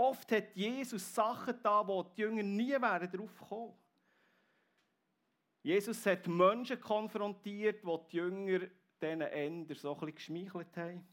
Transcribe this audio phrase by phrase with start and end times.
[0.00, 3.74] Oft hat Jesus Sachen da, wo die Jünger nie wären drauf gekommen.
[5.62, 8.60] Jesus hat Menschen konfrontiert, wo die Jünger
[8.98, 11.06] diesen Ender so ein geschmeichelt haben.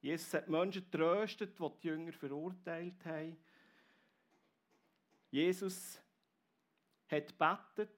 [0.00, 3.36] Jesus hat Menschen tröstet, die die Jünger verurteilt haben.
[5.30, 6.00] Jesus
[7.06, 7.90] hat betet,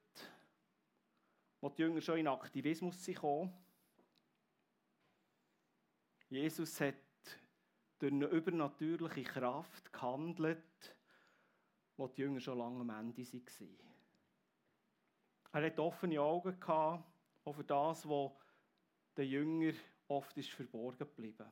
[1.63, 3.55] wo die Jünger schon in Aktivismus kamen.
[6.29, 7.06] Jesus hat
[7.99, 10.97] durch eine übernatürliche Kraft gehandelt,
[11.97, 13.87] wo die Jünger schon lange am Ende waren.
[15.53, 17.05] Er hatte offene Augen gehabt,
[17.45, 18.33] auch für das, was
[19.17, 19.75] den Jüngern
[20.09, 21.47] oft ist verborgen geblieben.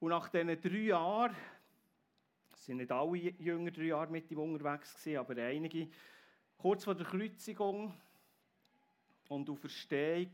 [0.00, 1.36] Und nach diesen drei Jahren,
[2.52, 5.88] es sind nicht alle Jünger drei Jahre mit ihm unterwegs aber einige,
[6.58, 7.94] kurz vor der Kreuzigung
[9.28, 10.32] und auf Verstehung,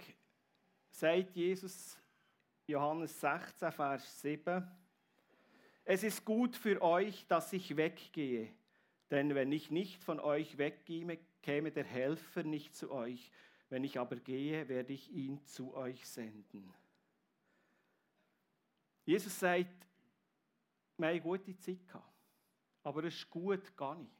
[0.90, 1.98] sagt Jesus
[2.68, 4.70] Johannes 16, Vers 7,
[5.86, 8.52] es ist gut für euch, dass ich weggehe,
[9.10, 13.30] denn wenn ich nicht von euch weggehe, käme der Helfer nicht zu euch.
[13.70, 16.72] Wenn ich aber gehe, werde ich ihn zu euch senden.
[19.06, 19.64] Jesus sagt,
[20.98, 22.12] wir haben eine gute Zeit gehabt,
[22.82, 24.12] aber es ist gut, gar nicht.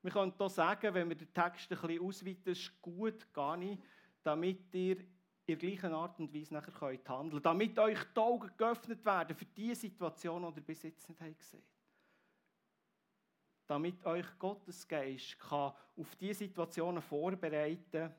[0.00, 3.58] Wir können hier sagen, wenn wir den Text ein bisschen ausweiten, es ist gut, gar
[3.58, 3.82] nicht,
[4.22, 5.04] damit ihr
[5.46, 9.36] in der gleichen Art und Weise nachher könnt handeln damit euch die Augen geöffnet werden
[9.36, 11.76] für die Situation, die ihr bis jetzt nicht gesehen habt
[13.68, 18.14] damit euch Gottes Geist kann auf die Situationen vorbereiten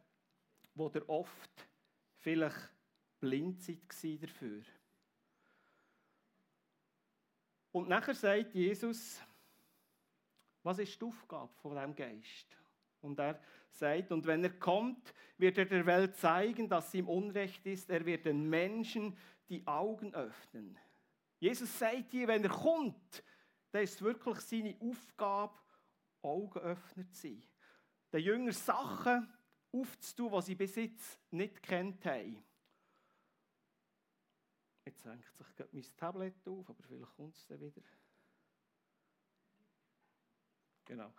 [0.78, 1.68] wo ihr oft
[2.18, 2.70] vielleicht
[3.20, 4.62] blind seid dafür.
[7.72, 9.20] Und nachher sagt Jesus,
[10.64, 12.58] was ist die Aufgabe von diesem Geist?
[13.08, 13.40] Und er
[13.72, 17.90] sagt, und wenn er kommt, wird er der Welt zeigen, dass sie im Unrecht ist.
[17.90, 19.18] Er wird den Menschen
[19.50, 20.78] die Augen öffnen.
[21.40, 23.24] Jesus sagt hier, wenn er kommt,
[23.72, 25.58] dann ist wirklich seine Aufgabe,
[26.22, 27.44] Augenöffner zu sein.
[28.12, 29.32] Den Jüngern Sachen
[29.72, 32.44] aufzutun, die sie bis jetzt nicht kennt haben.
[34.86, 37.82] Jetzt hängt sich mein Tablet auf, aber vielleicht kommt es dann wieder.
[40.86, 41.14] Genau.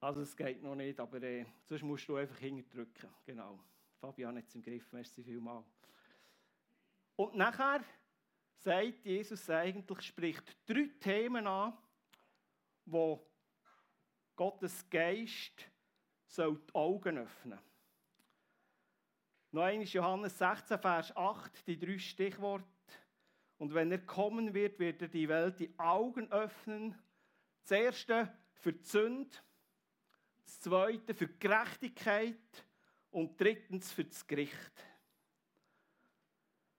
[0.00, 3.08] Also es geht noch nicht, aber äh, sonst musst du einfach hingerdrücken.
[3.24, 3.58] Genau.
[4.00, 5.64] Fabian hat es im Griff, merci vielmal.
[7.16, 7.82] Und nachher
[8.58, 11.76] sagt Jesus eigentlich, spricht drei Themen an,
[12.84, 13.26] wo
[14.36, 15.68] Gottes Geist
[16.26, 17.58] soll die Augen öffnen.
[19.50, 22.64] Noch einmal Johannes 16, Vers 8, die drei Stichworte.
[23.56, 26.96] Und wenn er kommen wird, wird er die Welt die Augen öffnen.
[27.62, 29.36] Das erste für die Sünde,
[30.48, 32.64] das zweite für die Gerechtigkeit
[33.10, 34.72] und drittens für das Gericht.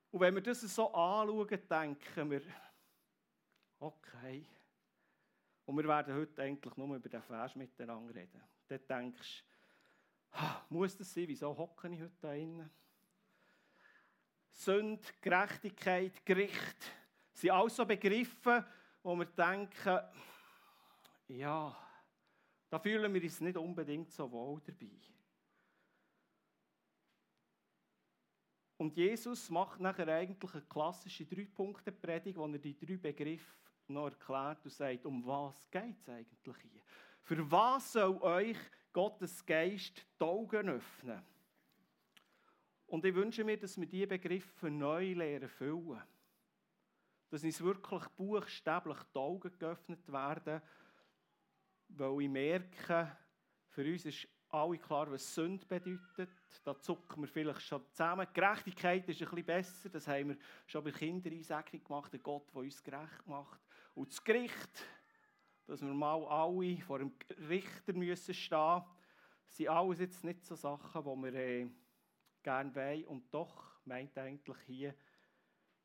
[0.10, 2.42] Und wenn wir das so anschauen, denken wir,
[3.78, 4.44] okay.
[5.66, 8.42] Und wir werden heute eigentlich nur über den Vers miteinander reden.
[8.68, 9.44] Dann denkst
[10.32, 10.38] du,
[10.70, 11.28] muss das sein?
[11.28, 12.72] Wieso hocke ich heute da drinnen?
[14.52, 16.92] Sünde, Gerechtigkeit, Gericht
[17.34, 18.66] sind alles so Begriffe,
[19.04, 20.00] wo wir denken,
[21.28, 21.89] ja,
[22.70, 24.92] da fühlen wir uns nicht unbedingt so wohl dabei.
[28.78, 33.54] Und Jesus macht nachher eigentlich eine klassische Drei-Punkte-Predigt, wo er die drei Begriffe
[33.88, 36.82] noch erklärt und sagt, um was geht es eigentlich hier?
[37.22, 38.58] Für was soll euch
[38.94, 41.22] Gottes Geist die Augen öffnen?
[42.88, 46.02] Und ich wünsche mir, dass wir diese Begriffe neu lernen füllen.
[47.30, 50.62] Dass uns wirklich buchstäblich die Augen geöffnet werden,
[51.90, 53.18] weil ich merke,
[53.70, 56.30] für uns ist alle klar, was Sünde bedeutet.
[56.64, 58.28] Da zucken wir vielleicht schon zusammen.
[58.34, 59.90] Gerechtigkeit ist ein bisschen besser.
[59.90, 62.14] Das haben wir schon bei Kindereinsegnung gemacht.
[62.14, 63.60] Ein Gott, der uns gerecht macht.
[63.94, 64.86] Und das Gericht,
[65.68, 67.12] dass wir mal alle vor dem
[67.48, 68.86] Richter müssen stehen müssen,
[69.46, 71.70] sind alles jetzt nicht so Sachen, die wir äh,
[72.42, 73.06] gerne wollen.
[73.06, 74.96] Und doch meint eigentlich hier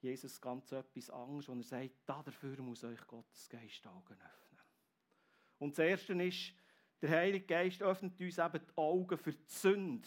[0.01, 4.44] Jesus ganz etwas Angst, wenn er sagt, dafür muss euch Gottes Geist Augen öffnen.
[5.65, 6.53] Und das Erste ist,
[7.01, 10.07] der Heilige Geist öffnet uns eben die Augen für die Sünde.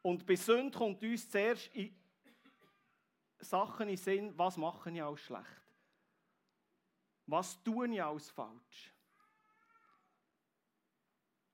[0.00, 1.94] Und bei Sünde kommt uns zuerst in
[3.38, 5.62] Sachen in den Sinn, was mache ich alles schlecht?
[7.26, 8.94] Was tue ich alles falsch?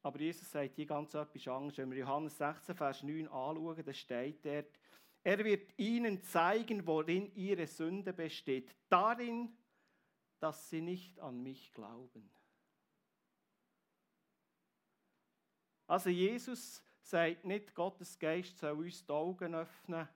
[0.03, 1.79] Aber Jesus sagt hier ganz etwas anderes.
[1.79, 4.79] Wenn wir Johannes 16, Vers 9 anschauen, da steht dort,
[5.25, 8.71] er wird ihnen zeigen, worin ihre Sünde besteht.
[8.89, 9.57] Darin,
[10.43, 12.29] dass sie nicht an mich glauben.
[15.87, 20.09] Also Jesus sagt nicht, Gottes Geist soll uns die Augen öffnen,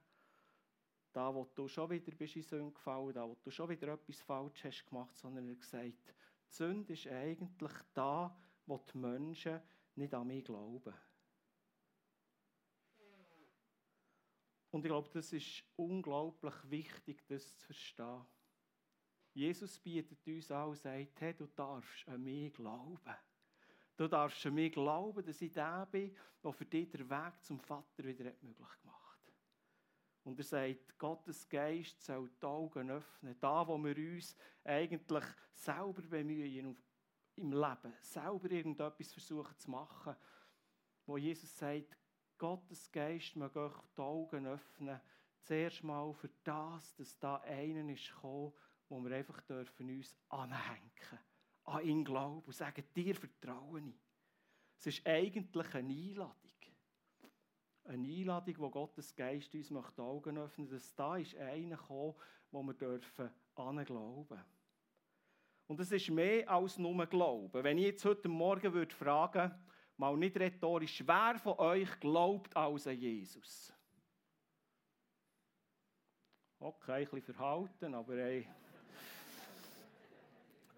[1.13, 4.21] da wo du schon wieder bist in Sünde gefallen, da wo du schon wieder etwas
[4.21, 6.15] falsch hast gemacht, sondern er gesagt,
[6.49, 8.37] die Sünde ist eigentlich da,
[8.67, 9.61] wo die Menschen
[9.95, 10.95] nicht an mich glauben.
[14.73, 18.27] Und ich glaube, das ist unglaublich wichtig, das zu verstehen.
[19.37, 23.15] Jesus bietet uns an und sagt, hey, du darfst an mich glauben.
[23.95, 27.61] Du darfst an mich glauben, dass ich der bin, der für dich den Weg zum
[27.61, 29.35] Vater wieder möglich gemacht hat.
[30.25, 33.37] Und er sagt, Gottes Geist soll die Augen öffnen.
[33.39, 34.35] Da, wo wir uns
[34.65, 36.75] eigentlich selber bemühen
[37.37, 40.17] im Leben, selber irgendetwas versuchen zu machen,
[41.05, 41.95] wo Jesus sagt,
[42.39, 44.99] Gottes Geist mag euch die Augen öffnen,
[45.43, 48.55] zuerst mal für das, dass da einer ist gekommen,
[48.89, 51.19] wo wir einfach dürfen uns anhängen,
[51.65, 53.95] an ihn glauben und sagen, dir vertraue ich.
[54.79, 56.53] Es ist eigentlich eine Einladung.
[57.85, 62.15] Eine Einladung, wo Gottes Geist uns die Augen öffnen dass da ist einer gekommen,
[62.51, 64.45] wo wir dürfen glauben.
[65.69, 67.65] Und es ist mehr als nur Glauben.
[67.65, 69.53] Wenn ich jetzt heute Morgen würde fragen
[69.97, 73.73] mal nicht rhetorisch, wer von euch glaubt als an Jesus?
[76.59, 78.49] Okay, ein bisschen verhalten, aber ey.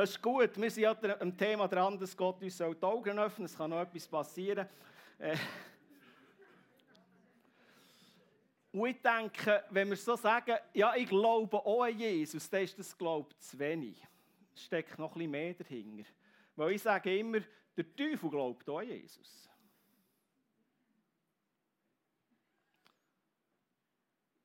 [0.00, 3.48] Es ist gut, wir sind ja am Thema dran, dass Gott uns die Augen öffnen
[3.48, 3.52] soll.
[3.52, 4.68] Es kann noch etwas passieren.
[5.18, 5.36] Äh.
[8.70, 12.78] Und ich denke, wenn wir so sagen, ja, ich glaube auch an Jesus, dann ist
[12.78, 14.00] das, glaube zu wenig.
[14.54, 16.08] Es steckt noch ein bisschen mehr dahinter.
[16.54, 17.40] Weil ich sage immer,
[17.76, 19.50] der Teufel glaubt auch an Jesus.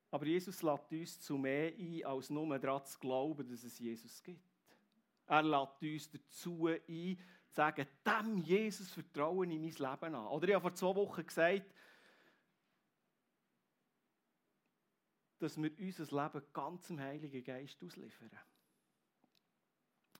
[0.09, 4.23] Aber Jesus lädt uns zu mehr ein, als nur daran zu glauben, dass es Jesus
[4.23, 4.52] gibt.
[5.27, 7.17] Er lädt uns dazu ein,
[7.47, 10.27] zu sagen, dem Jesus vertraue ich mein Leben an.
[10.27, 11.73] Oder ich habe vor zwei Wochen gesagt,
[15.39, 18.31] dass wir unser Leben ganz im Heiligen Geist ausliefern.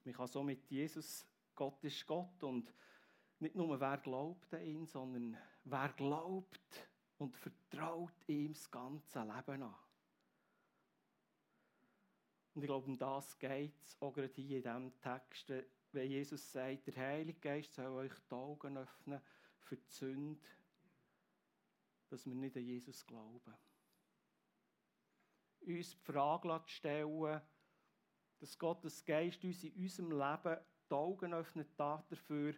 [0.04, 2.74] Man kann so mit Jesus, Gott ist Gott und
[3.40, 9.64] nicht nur wer glaubt an ihn, sondern wer glaubt und vertraut ihm das ganze Leben
[9.64, 9.76] an.
[12.54, 15.52] Und ich glaube, um das geht es auch gerade hier in diesem Text,
[15.92, 19.22] wenn Jesus sagt, der Heilige Geist soll euch die Augen öffnen
[19.60, 20.42] für die Sünde,
[22.10, 23.54] dass wir nicht an Jesus glauben.
[25.62, 27.42] Uns die Frage stellen,
[28.40, 30.58] dass Gottes Geist uns in unserem Leben
[30.90, 32.54] die Augen öffnet dafür,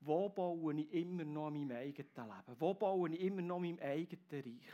[0.00, 2.60] wo baue ich immer noch an meinem eigenen Leben?
[2.60, 4.72] Wo baue ich immer noch an meinem eigenen Reich?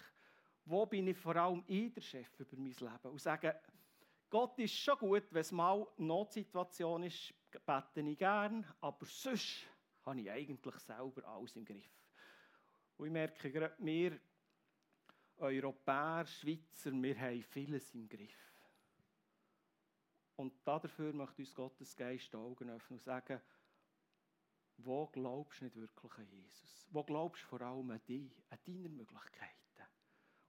[0.64, 3.10] Wo bin ich vor allem ich der Chef über mein Leben?
[3.10, 3.58] Und sage,
[4.32, 7.34] Gott ist schon gut, wenn es mal eine Notsituation ist,
[7.66, 9.66] bete ich gern, aber sonst
[10.06, 12.02] habe ich eigentlich selber alles im Griff.
[12.96, 14.18] Und ich merke gerade, wir
[15.36, 18.54] Europäer, Schweizer, wir haben vieles im Griff.
[20.36, 23.38] Und dafür möchte uns Gottes Geist die Augen öffnen und sagen,
[24.78, 26.88] wo glaubst du nicht wirklich an Jesus?
[26.90, 29.82] Wo glaubst du vor allem an dich, an deine Möglichkeiten?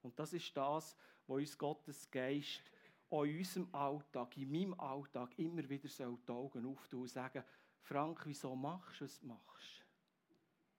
[0.04, 0.96] Und das ist das,
[1.28, 2.73] was uns Gottes Geist
[3.22, 7.44] in unserem Alltag, in meinem Alltag immer wieder die Augen auftun und sagen,
[7.82, 9.86] Frank, wieso machst du, was du machst?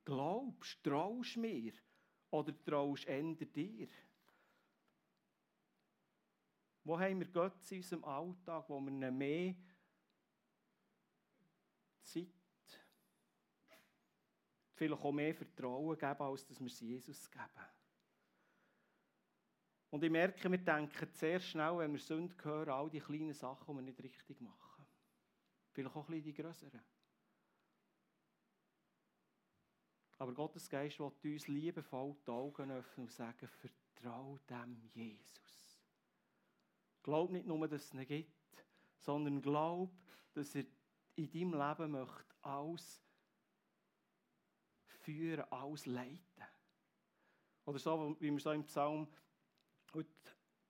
[0.04, 1.72] Glaubst, traust mir
[2.30, 3.88] oder traust du dir?
[6.82, 9.54] Wo haben wir Gott in unserem Alltag, wo wir mehr
[12.02, 12.28] Zeit,
[14.74, 17.73] vielleicht auch mehr Vertrauen geben, als dass wir es Jesus geben?
[19.94, 23.64] Und ich merke, wir denken sehr schnell, wenn wir Sünde hören, all die kleinen Sachen,
[23.68, 24.84] die wir nicht richtig machen.
[25.70, 26.80] Vielleicht auch ein bisschen die größeren.
[30.18, 35.80] Aber Gottes Geist will uns liebevoll die Augen öffnen und sagen, vertrau dem Jesus.
[37.04, 38.66] Glaub nicht nur, dass es ihn gibt,
[38.98, 39.92] sondern glaub,
[40.32, 40.64] dass er
[41.14, 43.00] in deinem Leben möchte alles
[44.88, 46.44] führen, alles leiten.
[47.64, 49.06] Oder so, wie wir so im Psalm
[49.94, 50.08] heute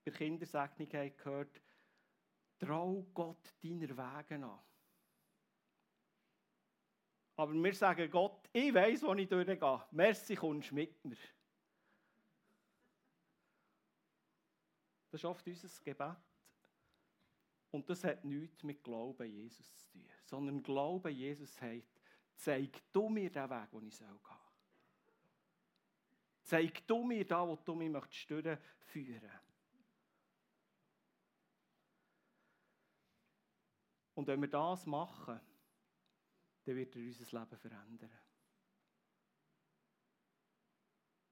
[0.05, 1.61] bei der Kindersegnung gehört,
[2.59, 4.61] trau Gott deiner Wege an.
[7.37, 9.85] Aber wir sagen Gott, ich weiß, wo ich durchgehe.
[9.91, 11.17] Merci, kommst mit mir.
[15.11, 16.17] Das ist oft unser Gebet.
[17.71, 20.09] Und das hat nichts mit Glauben Jesus zu tun.
[20.25, 22.01] Sondern Glauben Jesus sagt,
[22.37, 24.44] zeig du mir den Weg, den ich gehen soll.
[26.45, 28.29] Zeig du mir da, wo du mich möchtest
[28.79, 29.31] führen.
[34.15, 35.41] Und wenn wir das machen,
[36.65, 38.21] dann wird er unser Leben verändern.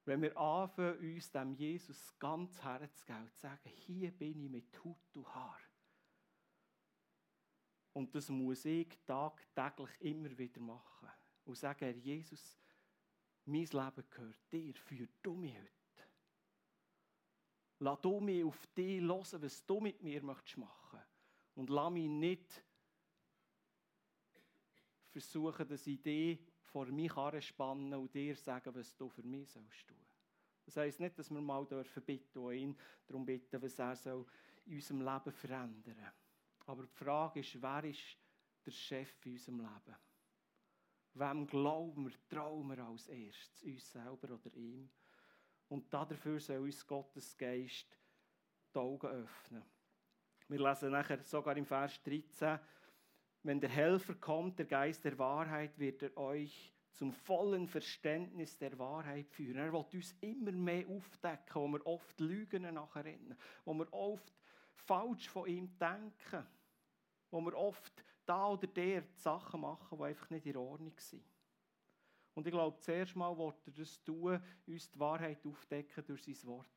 [0.05, 5.15] Wenn wir anfangen, uns dem Jesus ganz herzugeben und sagen, hier bin ich mit Hut
[5.15, 5.59] und Haar.
[7.93, 11.09] Und das muss ich tagtäglich immer wieder machen.
[11.45, 12.59] Und sagen, Herr Jesus,
[13.45, 15.73] mein Leben gehört dir, führ du mich heute.
[17.79, 21.09] Lass du mich auf dich hören, was du mit mir machen möchtest.
[21.55, 22.63] Und lass mich nicht
[25.11, 29.87] versuchen, dass ich dich vor mich spannen und dir sagen, was du für mich sollst
[29.87, 29.97] tun.
[30.65, 34.25] Das heisst nicht, dass wir mal dürfen bitten und ihn darum bitten, was er soll
[34.65, 36.13] in unserem Leben verändern soll.
[36.65, 38.17] Aber die Frage ist, wer ist
[38.65, 39.95] der Chef in unserem Leben?
[41.15, 43.63] Wem glauben wir, trauen wir als erstes?
[43.63, 44.89] Uns selber oder ihm?
[45.69, 47.97] Und dafür soll uns Gottes Geist
[48.73, 49.63] die Augen öffnen.
[50.47, 52.59] Wir lesen nachher sogar im Vers 13,
[53.43, 58.77] wenn der Helfer kommt, der Geist der Wahrheit, wird er euch zum vollen Verständnis der
[58.77, 59.57] Wahrheit führen.
[59.57, 64.33] Er will uns immer mehr aufdecken, wo wir oft Lügen nachher rennen, wo wir oft
[64.73, 66.45] falsch von ihm denken,
[67.31, 71.23] wo wir oft da oder der Sachen machen, die einfach nicht in Ordnung sind.
[72.33, 76.37] Und ich glaube, zuerst mal wird er das tun, uns die Wahrheit aufdecken durch sein
[76.45, 76.67] Wort.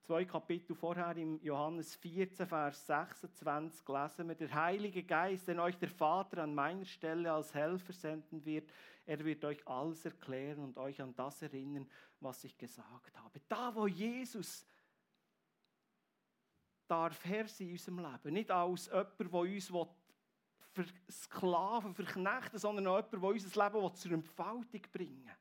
[0.00, 5.78] Zwei Kapitel vorher im Johannes 14, Vers 26 lesen wir, der Heilige Geist, den euch
[5.78, 8.70] der Vater an meiner Stelle als Helfer senden wird,
[9.06, 11.88] er wird euch alles erklären und euch an das erinnern,
[12.20, 13.40] was ich gesagt habe.
[13.48, 14.66] Da, wo Jesus
[16.86, 19.72] darf Herr sein in unserem Leben, nicht als jemand, der uns
[20.74, 25.36] versklaven, verknechten, sondern auch jemand, der unser Leben zur Entfaltung bringen will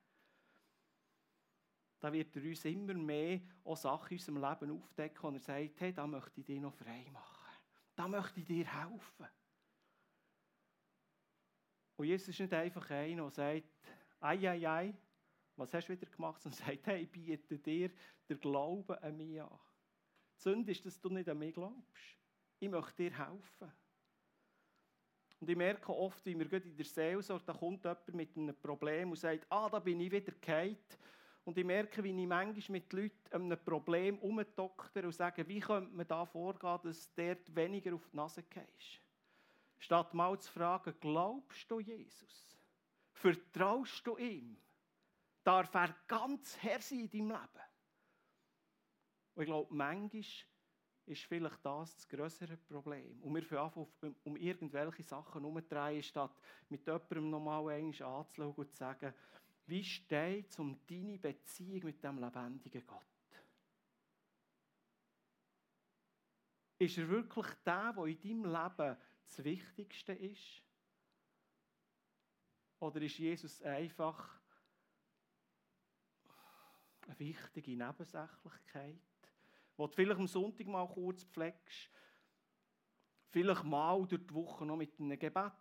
[2.03, 5.79] da wird er uns immer mehr auch Sachen in unserem Leben aufdecken und er sagt,
[5.79, 7.47] hey, da möchte ich dich noch frei machen.
[7.95, 9.25] Da möchte ich dir helfen.
[11.95, 13.63] Und Jesus ist nicht einfach einer, der sagt,
[14.19, 14.93] ei, ei, ei,
[15.55, 16.41] was hast du wieder gemacht?
[16.41, 17.89] Sondern sagt, hey, ich biete dir
[18.27, 19.57] den Glauben an mich an.
[20.37, 22.19] Die Sünde ist, dass du nicht an mich glaubst.
[22.59, 23.71] Ich möchte dir helfen.
[25.43, 29.09] Und ich merke oft, wie wir in der Seelsorge, da kommt jemand mit einem Problem
[29.09, 30.77] und sagt, ah, da bin ich wieder gefallen.
[31.43, 35.93] Und ich merke, wie ich manchmal mit Leuten einem Problem umdokter und sage, wie könnte
[35.93, 39.01] man da vorgehen, dass der weniger auf die Nase geht.
[39.79, 42.57] Statt mal zu fragen, glaubst du Jesus?
[43.11, 44.55] Vertraust du ihm?
[45.43, 47.63] Darf er ganz Herr sein in deinem Leben?
[49.35, 50.23] Und ich glaube, manchmal
[51.05, 53.21] ist vielleicht das das größere Problem.
[53.21, 56.35] Und wir fangen an, um irgendwelche Sachen herumzudrehen, statt
[56.69, 59.13] mit jemandem nochmal anzuschauen und zu sagen,
[59.65, 63.01] wie steht es um deine Beziehung mit dem lebendigen Gott?
[66.79, 70.63] Ist er wirklich der, der in deinem Leben das Wichtigste ist?
[72.79, 74.41] Oder ist Jesus einfach
[77.07, 78.99] eine wichtige Nebensächlichkeit,
[79.77, 81.89] wo du vielleicht am Sonntag mal kurz pflegst,
[83.29, 85.53] vielleicht mal durch die Woche noch mit einem Gebet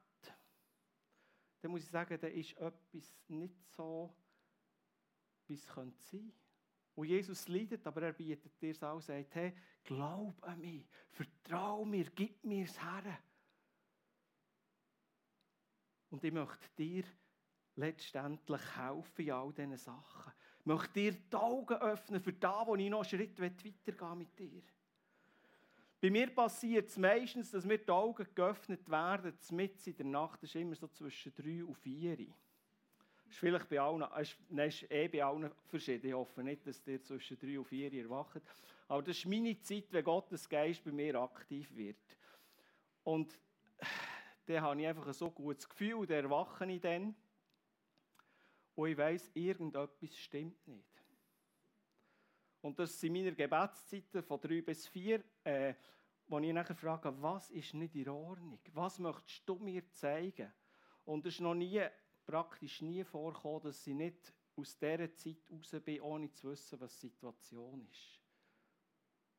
[1.63, 4.13] dann muss ich sagen, da ist etwas nicht so,
[5.47, 6.33] wie es sein könnte.
[6.95, 9.55] Und Jesus leidet, aber er bietet dir es auch sagt, hey,
[9.85, 13.19] glaub an mich, vertrau mir, gib mir es her.
[16.11, 17.05] Und ich möchte dir
[17.77, 20.33] letztendlich helfen in all diesen Sachen.
[20.65, 24.63] Möchte dir die Augen öffnen für da, wo ich noch einen Schritt weitergehen mit dir.
[26.01, 30.43] Bei mir passiert es meistens, dass mir die Augen geöffnet werden, mitten in der Nacht,
[30.43, 32.17] das ist immer so zwischen drei und vier.
[32.17, 32.27] Das
[33.31, 36.09] ist vielleicht bei allen, ist, nein, ist eh bei allen verschieden.
[36.09, 38.43] Ich hoffe nicht, dass ihr zwischen drei und vier erwacht.
[38.89, 41.97] Aber das ist meine Zeit, wenn Gottes Geist bei mir aktiv wird.
[43.05, 43.39] Und
[44.47, 47.15] dann habe ich einfach ein so gutes Gefühl, dann erwache ich dann.
[48.75, 51.05] Und ich weiss, irgendetwas stimmt nicht.
[52.63, 55.75] Und das sind meine Gebetszeiten von drei bis vier, äh,
[56.29, 58.61] wo ich nachher frage, was ist nicht in Ordnung?
[58.73, 60.53] Was möchtest du mir zeigen?
[61.05, 61.83] Und es ist noch nie,
[62.25, 66.99] praktisch nie vorgekommen, dass ich nicht aus dieser Zeit raus bin, ohne zu wissen, was
[66.99, 68.21] die Situation ist.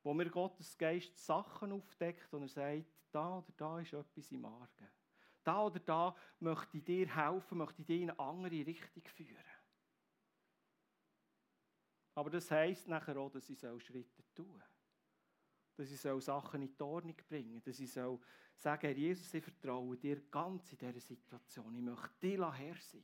[0.04, 4.44] Wo mir Gottes Geist Sachen aufdeckt und er sagt, da oder da ist etwas im
[4.44, 4.90] Argen.
[5.44, 9.44] Da oder da möchte ich dir helfen, möchte ich dich in eine andere Richtung führen.
[12.16, 14.64] Aber das heisst nachher auch, dass ich Schritte tun soll.
[15.78, 17.62] Dass ich Sachen in die Ordnung bringen soll.
[17.62, 18.20] Dass ich sagen
[18.82, 21.76] Herr Jesus, ich vertraue dir ganz in dieser Situation.
[21.76, 23.04] Ich möchte dir Herr sein.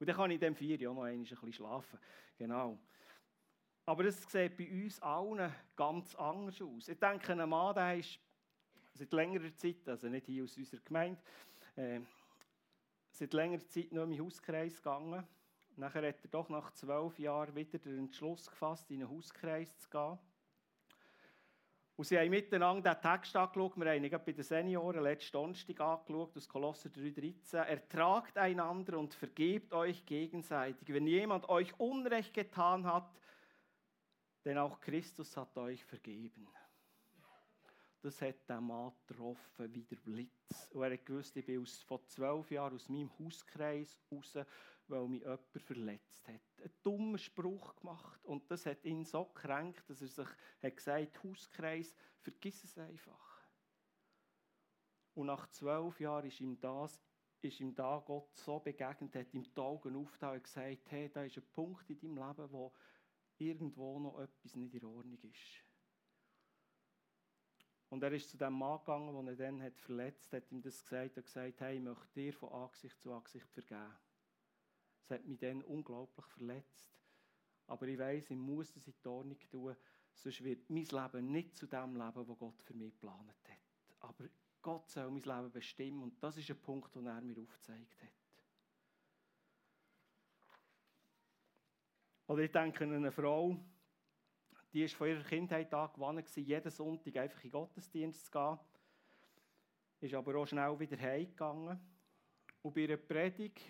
[0.00, 1.98] Und dann kann ich in dem Vier auch noch ein bisschen schlafen.
[2.36, 2.78] Genau.
[3.86, 6.88] Aber das sieht bei uns allen ganz anders aus.
[6.88, 8.18] Ich denke, ein Mann, der ist
[8.94, 11.20] seit längerer Zeit, also nicht hier aus unserer Gemeinde,
[11.76, 12.00] äh,
[13.10, 15.26] seit längerer Zeit mehr in den Hauskreis gegangen
[15.76, 19.90] Nachher hat er doch nach zwölf Jahren wieder den Entschluss gefasst, in einen Hauskreis zu
[19.90, 20.18] gehen.
[21.96, 23.76] Und sie haben miteinander den Text angeschaut.
[23.76, 27.56] Wir haben ihn bei den Senioren letzten Donnerstag angeschaut, aus Kolosser 3,13.
[27.58, 30.92] Ertragt einander und vergebt euch gegenseitig.
[30.92, 33.10] Wenn jemand euch Unrecht getan hat,
[34.44, 36.48] denn auch Christus hat euch vergeben.
[38.04, 40.68] Das hat der Mann getroffen wie der Blitz.
[40.72, 44.36] Und er hat gewusst, ich bin aus, vor zwölf Jahren aus meinem Hauskreis raus,
[44.88, 46.42] weil mich jemand verletzt hat.
[46.58, 48.22] Einen dummen Spruch gemacht.
[48.26, 50.28] Und das hat ihn so gekränkt, dass er sich
[50.62, 53.40] hat gesagt Hauskreis, vergiss es einfach.
[55.14, 57.00] Und nach zwölf Jahren ist ihm das
[57.40, 61.24] ist ihm da Gott so begegnet, hat ihm die Augen aufgetan und gesagt, hey, da
[61.24, 62.70] ist ein Punkt in deinem Leben, wo
[63.38, 65.64] irgendwo noch etwas nicht in Ordnung ist.
[67.94, 70.82] Und er ist zu dem Mann gegangen, den er dann hat verletzt hat, ihm das
[70.82, 73.94] gesagt und gesagt, hey, ich möchte dir von Angesicht zu Angesicht vergeben.
[75.04, 76.98] Es hat mich dann unglaublich verletzt.
[77.68, 79.76] Aber ich weiß, ich muss das in die Ordnung tun,
[80.12, 83.58] sonst wird mein Leben nicht zu dem Leben, das Gott für mich geplant hat.
[84.00, 84.24] Aber
[84.60, 88.08] Gott soll mein Leben bestimmen und das ist ein Punkt, den er mir aufgezeigt hat.
[92.26, 93.56] Oder ich denke an eine Frau,
[94.74, 98.58] die ist von ihrer Kindheit an gewohnt jeden Sonntag einfach in den Gottesdienst zu gehen.
[100.00, 101.78] Ist aber auch schnell wieder heimgegangen.
[102.60, 103.60] Und bei einer Predigt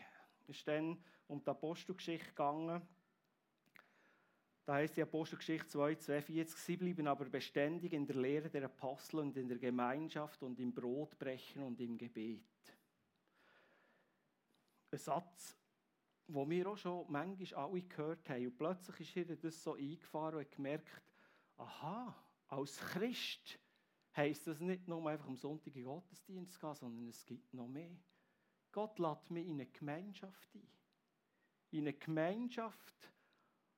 [0.46, 0.96] ist dann
[1.26, 2.80] um die Apostelgeschichte gegangen.
[4.64, 9.18] Da heißt die Apostelgeschichte 2, 42, sie blieben aber beständig in der Lehre der Apostel
[9.18, 12.40] und in der Gemeinschaft und im Brotbrechen und im Gebet.
[14.90, 15.54] Ein Satz,
[16.26, 18.46] wo wir auch schon manchmal alle gehört haben.
[18.46, 21.02] Und plötzlich ist ihr das so eingefahren und gemerkt,
[21.56, 22.14] aha,
[22.48, 23.58] als Christ
[24.16, 27.96] heisst das nicht nur einfach am Sonntag in Gottesdienst gehen, sondern es gibt noch mehr.
[28.72, 30.66] Gott lädt mich in eine Gemeinschaft ein.
[31.70, 33.12] In eine Gemeinschaft,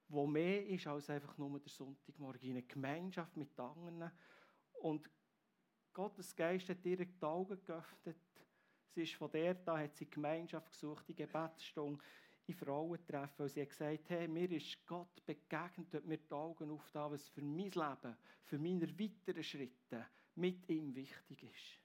[0.09, 2.43] wo mehr ist als einfach nur der Sonntagmorgen.
[2.43, 4.11] In eine Gemeinschaft mit anderen.
[4.81, 5.11] Und
[5.93, 8.17] Gottes Geist hat ihr die Augen geöffnet.
[8.91, 12.03] Sie ist von der da, hat sie Gemeinschaft gesucht, die Gebetsstunde
[12.49, 16.33] in Frauen treffen, weil sie gesagt hat, hey, mir ist Gott begegnet, hat mir die
[16.33, 20.07] Augen aufgetan, was für mein Leben, für meine weiteren Schritte
[20.37, 21.81] mit ihm wichtig ist.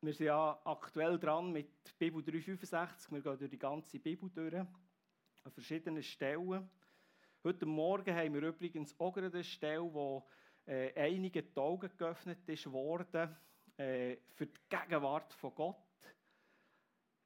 [0.00, 3.10] Wir sind ja aktuell dran mit Bibel 365.
[3.10, 6.68] Wir gehen durch die ganze Bibel durch, an verschiedenen Stellen.
[7.44, 10.26] Heute Morgen haben wir übrigens auch eine Stelle, wo
[10.66, 13.36] äh, einige Augen geöffnet ist worden
[13.78, 15.76] äh, für die Gegenwart von Gott.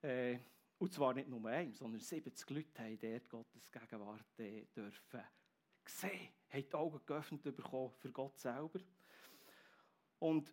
[0.02, 0.38] Äh,
[0.78, 5.22] und zwar nicht nur einem, sondern 70 Leute haben dort Gottes Gegenwart äh, dürfen
[5.86, 8.80] sehen, haben die Augen geöffnet bekommen für Gott selber.
[10.18, 10.52] Und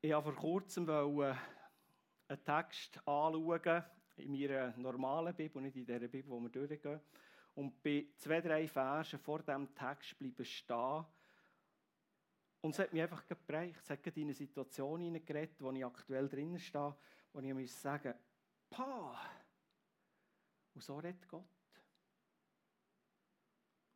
[0.00, 3.84] ich habe vor kurzem einen Text anschauen,
[4.16, 7.00] in meiner normalen Bibel, nicht in der Bibel, wo wir durchgehen.
[7.54, 11.06] Und bei zwei, drei Versen vor diesem Text bleiben stehen,
[12.66, 13.78] und es hat mich einfach geprägt.
[13.80, 16.96] Es hat in eine Situation hineingeredet, wo ich aktuell drinnen stehe,
[17.32, 18.12] wo ich muss sagen,
[18.68, 19.16] Pah!
[20.74, 21.44] Und so redet Gott.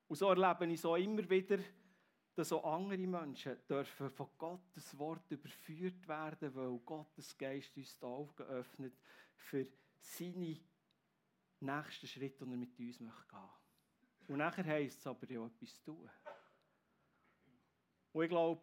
[0.07, 1.59] Und so erlebe ich so immer wieder,
[2.37, 8.07] dass auch andere Menschen dürfen von Gottes Wort überführt werden, weil Gottes Geist uns die
[8.07, 8.95] Augen öffnet
[9.35, 9.67] für
[9.99, 10.57] seine
[11.59, 13.37] nächsten Schritte, die er mit uns gehen möchte.
[14.29, 16.09] Und nachher heisst es aber ja etwas tun.
[18.13, 18.61] Und ich glaube,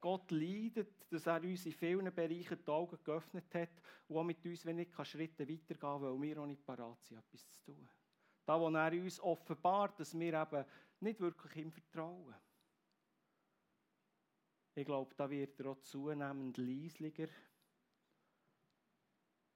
[0.00, 4.64] Gott leidet, dass er uns in vielen Bereichen die Augen geöffnet hat und mit uns,
[4.64, 7.88] wenn nicht Schritte weitergehen kann, weil wir auch nicht parat sind, etwas zu tun.
[8.44, 10.64] Da, wo er uns offenbart, dass wir eben
[11.00, 12.34] nicht wirklich ihm vertrauen.
[14.74, 17.28] Ich glaube, da wird er auch zunehmend leislicher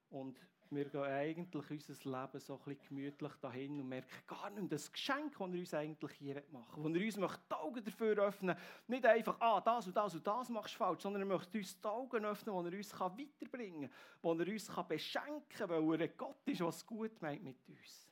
[0.08, 4.90] und wir gehen eigentlich unser Leben so ein gemütlich dahin und merken gar nicht das
[4.92, 6.92] Geschenk, das er uns eigentlich hier machen will.
[6.92, 8.56] Wo er uns möchte die Augen dafür öffnen
[8.86, 11.80] Nicht einfach, ah, das und das und das machst du falsch, sondern er möchte uns
[11.80, 16.08] die Augen öffnen, wo er uns weiterbringen kann, wo er uns beschenken kann, weil er
[16.08, 18.08] ein Gott ist, es gut meint mit uns.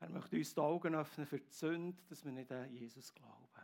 [0.00, 3.57] Er möchte uns die Augen öffnen für die Sünde, dass wir nicht an Jesus glauben.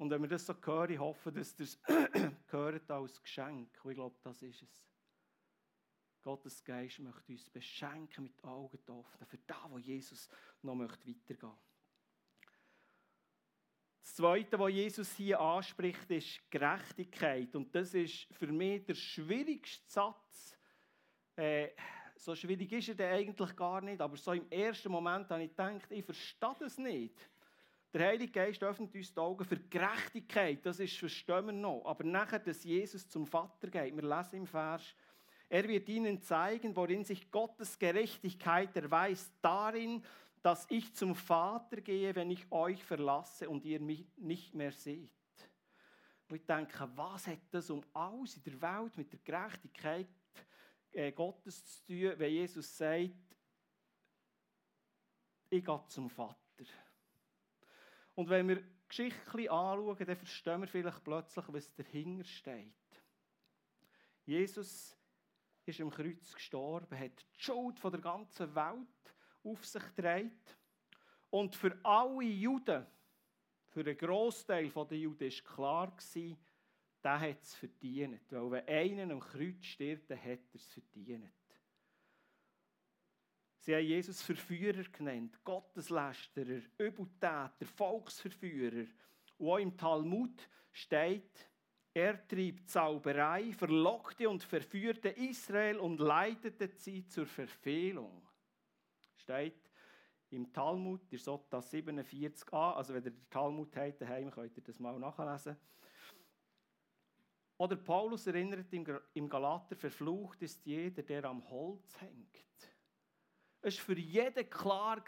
[0.00, 1.78] Und wenn wir das so hören, ich hoffe, dass ihr es
[2.88, 3.84] als Geschenk.
[3.84, 4.88] Und ich glaube, das ist es.
[6.22, 10.30] Gottes Geist möchte uns beschenken mit Augen offen, für das, wo Jesus
[10.62, 11.52] noch möchte weitergehen
[14.00, 17.54] Das Zweite, was Jesus hier anspricht, ist Gerechtigkeit.
[17.54, 20.56] Und das ist für mich der schwierigste Satz.
[21.36, 21.72] Äh,
[22.16, 25.92] so schwierig ist er eigentlich gar nicht, aber so im ersten Moment habe ich gedacht,
[25.92, 27.30] ich verstehe das nicht.
[27.92, 31.84] Der Heilige Geist öffnet uns die Augen für Gerechtigkeit, das ist, verstehen wir noch.
[31.84, 34.94] Aber nachher, dass Jesus zum Vater geht, wir lesen im Vers,
[35.48, 40.04] er wird ihnen zeigen, worin sich Gottes Gerechtigkeit erweist, darin,
[40.40, 45.10] dass ich zum Vater gehe, wenn ich euch verlasse und ihr mich nicht mehr seht.
[46.28, 50.06] Und ich denke, was hat das um alles in der Welt mit der Gerechtigkeit
[50.92, 53.10] äh, Gottes zu tun, wenn Jesus sagt,
[55.50, 56.36] ich gehe zum Vater.
[58.14, 62.74] Und wenn wir die Geschichte anschauen, dann verstehen wir vielleicht plötzlich, was dahinter steht.
[64.24, 64.96] Jesus
[65.64, 70.32] ist am Kreuz gestorben, hat die Schuld der ganzen Welt auf sich getragen.
[71.30, 72.86] Und für alle Juden,
[73.68, 75.96] für einen Großteil der Juden, war klar,
[77.02, 78.32] der hat es verdient.
[78.32, 81.32] Weil wenn einer am Kreuz stirbt, dann hat er es verdient.
[83.60, 88.86] Sie haben Jesus Verführer genannt, Gotteslästerer, Übeltäter, Volksverführer.
[89.36, 91.50] Und auch im Talmud steht,
[91.92, 98.26] er trieb Zauberei, verlockte und verführte Israel und leitete sie zur Verfehlung.
[99.16, 99.70] Steht
[100.30, 104.78] im Talmud, der Sotta 47a, also wenn ihr den Talmud habt daheim, könnt ihr das
[104.78, 105.56] mal nachlesen.
[107.58, 112.69] Oder Paulus erinnert im Galater, verflucht ist jeder, der am Holz hängt.
[113.62, 115.02] Es war für jeden klar,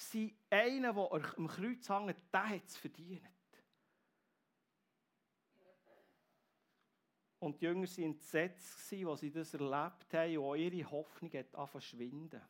[0.51, 3.23] einer, der am Kreuz hängt, der hat es verdient.
[7.39, 12.43] Und die Jünger waren entsetzt, als sie das erlebt haben und ihre Hoffnung hat verschwinden.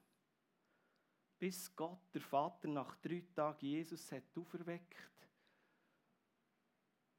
[1.39, 5.29] Bis Gott, der Vater, nach drei Tagen Jesus hat auferweckt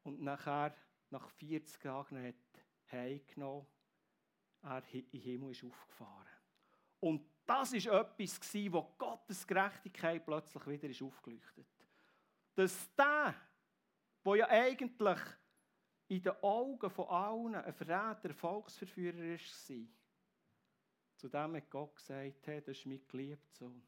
[0.04, 0.76] und nachher,
[1.10, 2.36] nach 40 Tagen, hat
[2.92, 3.66] heimgenommen,
[4.62, 6.30] er in den Himmel ist aufgefahren.
[7.00, 11.02] Und das war etwas, wo Gottes Gerechtigkeit plötzlich wieder ist
[12.56, 13.36] Dass der,
[14.26, 15.20] der ja eigentlich
[16.08, 19.88] in den Augen von allen ein Verräter, Volksverführer war,
[21.18, 23.82] zu dem hat Gott gesagt, hey, das ist mein geliebter Sohn.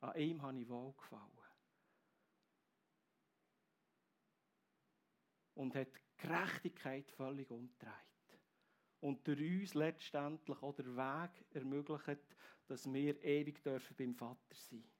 [0.00, 1.30] An ihm habe ich wohlgefallen.
[5.54, 8.13] Und hat die Gerechtigkeit völlig umgedreht.
[9.04, 12.22] Und durch uns letztendlich auch der Weg ermöglicht,
[12.66, 14.94] dass wir ewig dürfen beim Vater sein dürfen.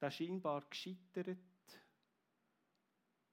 [0.00, 1.38] der scheinbar gescheitert.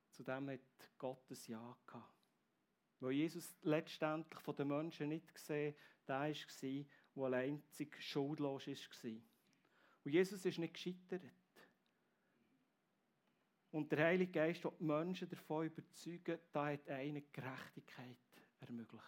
[0.09, 0.59] Zu dem hat
[0.97, 2.13] Gott ein Ja gehabt.
[2.99, 5.75] Weil Jesus letztendlich von den Menschen nicht gesehen,
[6.07, 9.21] der war, der einzig schuldlos war.
[10.03, 11.23] Und Jesus ist nicht gescheitert.
[13.73, 18.17] Und der Heilige Geist will die Menschen davon überzeugen, da hat eine Gerechtigkeit
[18.59, 19.03] ermöglicht.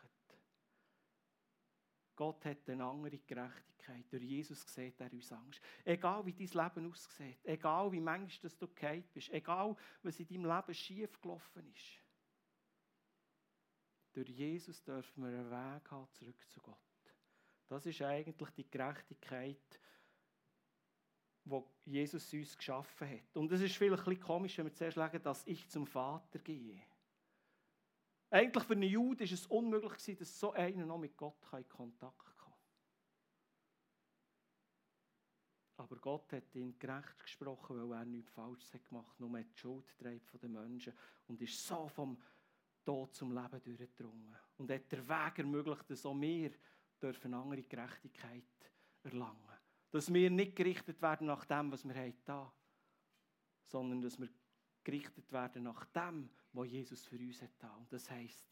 [2.15, 4.05] Gott hat eine andere Gerechtigkeit.
[4.09, 5.61] Durch Jesus sieht er uns Angst.
[5.83, 10.45] Egal wie dein Leben aussieht, egal wie manchmal du gefallen bist, egal was in deinem
[10.45, 12.01] Leben schief gelaufen ist.
[14.13, 16.77] Durch Jesus dürfen wir einen Weg haben zurück zu Gott.
[17.67, 19.79] Das ist eigentlich die Gerechtigkeit,
[21.45, 23.37] die Jesus uns geschaffen hat.
[23.37, 26.39] Und es ist vielleicht ein bisschen komisch, wenn wir zuerst sagen, dass ich zum Vater
[26.39, 26.81] gehe.
[28.31, 32.37] Eigentlich für einen Juden war es unmöglich, dass so einer noch mit Gott in Kontakt
[32.37, 32.55] kommen
[35.77, 39.85] Aber Gott hat ihn gerecht gesprochen, weil er nichts Falsches hat gemacht nur die Schuld
[39.91, 40.93] von den Menschen
[41.27, 42.17] und ist so vom
[42.83, 44.35] Tod zum Leben durchgedrungen.
[44.57, 46.51] Und hat der Weg ermöglicht, dass auch wir
[47.01, 48.43] dürfen andere Gerechtigkeit
[49.03, 49.54] erlangen
[49.95, 52.51] Dass wir nicht gerichtet werden nach dem, was wir haben,
[53.63, 54.27] sondern dass wir
[54.83, 57.77] gerichtet werden nach dem, was Jesus für uns hat.
[57.77, 58.45] Und das heisst,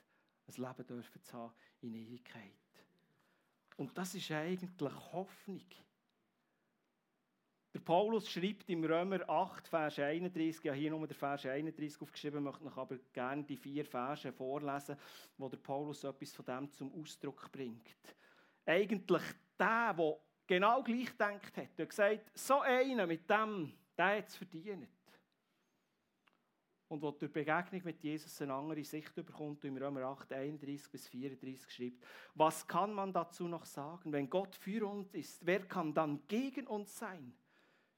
[0.47, 2.53] ein Leben dürfen zu haben in Ewigkeit.
[3.75, 5.65] Und das ist eigentlich Hoffnung.
[7.73, 12.01] Der Paulus schreibt im Römer 8, Vers 31, ich habe hier nur den Vers 31
[12.01, 14.95] aufgeschrieben, möchte noch aber gerne die vier Verse vorlesen,
[15.37, 18.15] wo der Paulus etwas von dem zum Ausdruck bringt.
[18.65, 19.23] Eigentlich
[19.59, 24.35] der, der genau gleich denkt hat, hat gesagt, so einer mit dem, der hat es
[24.35, 24.87] verdient
[26.93, 31.07] und wo durch Begegnung mit Jesus eine andere Sicht bekommt, im Römer 8, 31 bis
[31.07, 34.11] 34 schreibt, was kann man dazu noch sagen?
[34.11, 37.33] Wenn Gott für uns ist, wer kann dann gegen uns sein?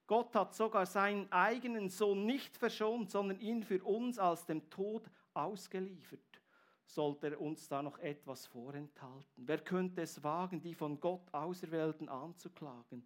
[0.07, 5.09] Gott hat sogar seinen eigenen Sohn nicht verschont, sondern ihn für uns als dem Tod
[5.33, 6.34] ausgeliefert.
[6.85, 9.47] Sollte er uns da noch etwas vorenthalten?
[9.47, 13.05] Wer könnte es wagen, die von Gott Auserwählten anzuklagen?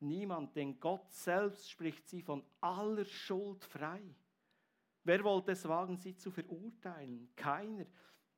[0.00, 4.02] Niemand, denn Gott selbst spricht sie von aller Schuld frei.
[5.04, 7.30] Wer wollte es wagen, sie zu verurteilen?
[7.36, 7.86] Keiner.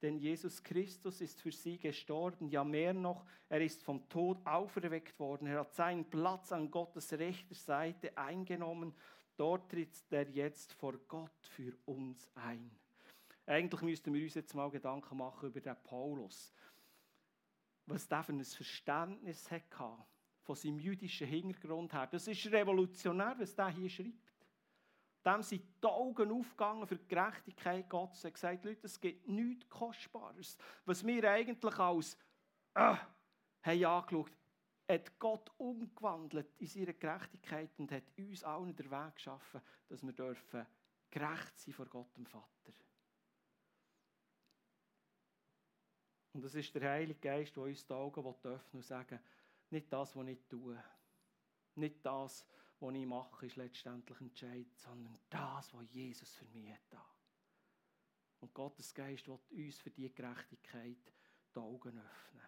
[0.02, 5.18] denn Jesus Christus ist für sie gestorben, ja mehr noch, er ist vom Tod auferweckt
[5.18, 8.94] worden, er hat seinen Platz an Gottes rechter Seite eingenommen,
[9.36, 12.70] dort tritt er jetzt vor Gott für uns ein.
[13.46, 16.52] Eigentlich müssten wir uns jetzt mal Gedanken machen über den Paulus.
[17.86, 20.04] Was der für ein Verständnis hatte
[20.42, 22.08] von seinem jüdischen Hintergrund her.
[22.08, 24.32] Das ist revolutionär, was der hier schreibt.
[25.24, 28.22] Dem sind die Augen aufgegangen für die Gerechtigkeit Gottes.
[28.22, 30.56] Er hat gesagt, Leute, es gibt nichts Kostbares.
[30.84, 32.16] Was wir eigentlich als
[32.74, 32.96] äh,
[33.62, 34.30] haben angeschaut,
[34.88, 40.12] hat Gott umgewandelt in seine Gerechtigkeit und hat uns allen den Weg geschaffen, dass wir
[40.12, 40.64] dürfen
[41.10, 42.72] gerecht sein vor Gott, dem Vater.
[46.36, 49.18] Und es ist der Heilige Geist, der uns die Augen öffnen und sagen,
[49.70, 50.78] nicht das, was ich tue,
[51.76, 52.46] nicht das,
[52.78, 57.00] was ich mache, ist letztendlich entscheidend, sondern das, was Jesus für mich hat.
[58.40, 61.10] Und Gottes Geist wird uns für diese Gerechtigkeit
[61.54, 62.42] die Augen öffnen.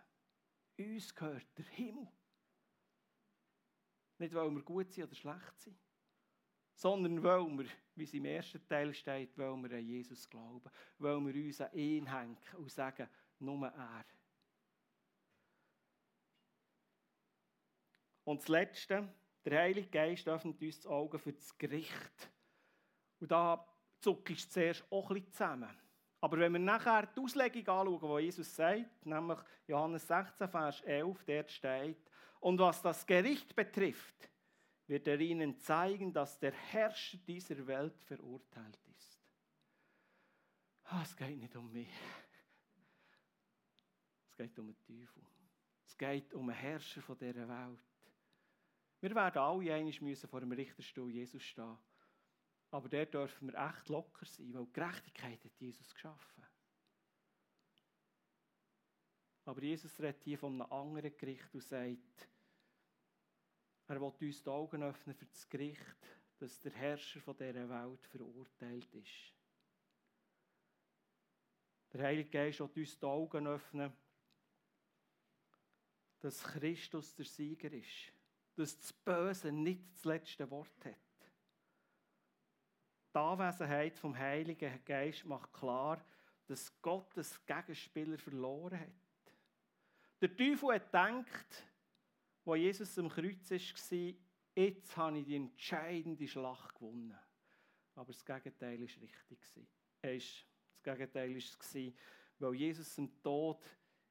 [0.77, 2.09] Uns gehört der Himmel.
[4.18, 5.79] Nicht, weil wir gut sind oder schlecht sind,
[6.74, 11.20] sondern weil wir, wie es im ersten Teil steht, weil wir an Jesus glauben, weil
[11.20, 13.09] wir uns an ihn hängen und sagen,
[13.40, 14.05] nur er.
[18.24, 19.09] Und das Letzte,
[19.44, 22.31] der Heilige Geist öffnet uns die Augen für das Gericht.
[23.20, 23.66] Und da
[24.01, 25.81] zuckt es zuerst auch ein bisschen zusammen.
[26.20, 31.24] Aber wenn wir nachher die Auslegung anschauen, die Jesus sagt, nämlich Johannes 16, Vers 11,
[31.24, 34.29] der steht, und was das Gericht betrifft,
[34.87, 39.20] wird er ihnen zeigen, dass der Herrscher dieser Welt verurteilt ist.
[40.85, 41.88] Ah, es geht nicht um mich.
[44.38, 45.22] Es geht um den Teufel.
[45.85, 47.81] Es geht um den Herrscher dieser Welt.
[49.01, 51.77] Wir werden alle einmal müssen vor dem Richterstuhl Jesus stehen.
[52.70, 56.46] Aber der dürfen wir echt locker sein, weil Gerechtigkeit hat Jesus geschaffen.
[59.44, 62.29] Aber Jesus redet hier von einem anderen Gericht und sagt,
[63.88, 68.07] er will uns die Augen öffnen für das Gericht, dass der Herrscher von dieser Welt
[68.07, 69.35] verurteilt ist.
[71.92, 73.92] Der Heilige Geist will uns die Augen öffnen,
[76.20, 78.12] dass Christus der Sieger ist
[78.59, 80.96] dass das Böse nicht das letzte Wort hat.
[83.14, 86.04] Die Anwesenheit vom Heiligen Geist macht klar,
[86.46, 89.35] dass Gott das Gegenspieler verloren hat.
[90.20, 91.64] Der Teufel hat gedacht,
[92.44, 94.14] wo Jesus am Kreuz war,
[94.57, 97.16] jetzt habe ich die entscheidende Schlacht gewonnen.
[97.94, 99.38] Aber das Gegenteil war richtig.
[100.02, 100.44] das
[100.83, 101.92] Gegenteil war
[102.40, 103.64] weil Jesus im Tod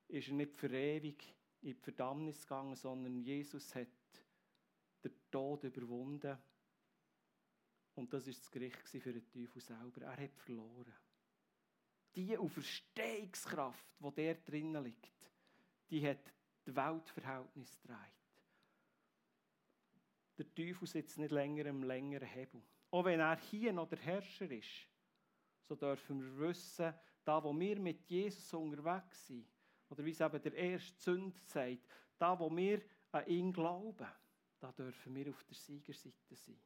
[0.07, 1.36] ist er nicht für ewig
[1.67, 3.87] in die Verdammnis gegangen, sondern Jesus hat
[5.03, 6.37] den Tod überwunden.
[7.95, 10.01] Und das ist das Gericht für den Teufel selber.
[10.01, 10.93] Er hat verloren.
[12.15, 15.31] Die Auferstehungskraft, die der drinnen liegt,
[15.89, 16.33] die hat
[16.65, 18.11] die Weltverhältnis getragen.
[20.37, 22.61] Der Teufel sitzt nicht länger im längeren Hebel.
[22.91, 24.87] Auch wenn er hier noch der Herrscher ist,
[25.63, 26.93] so dürfen wir wissen,
[27.25, 29.47] da wo wir mit Jesus unterwegs sind,
[29.89, 34.07] oder wie es eben der erste Sünd sagt, da wo wir an ihn glauben,
[34.59, 36.59] da dürfen wir auf der Siegerseite sein.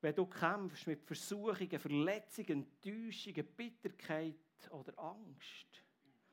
[0.00, 5.84] Wenn du kämpfst mit Versuchungen, Verletzungen, Enttäuschungen, Bitterkeit oder Angst,